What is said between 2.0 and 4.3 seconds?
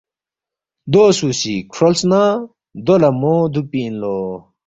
نہ دو لہ مو دُوکپی اِن لو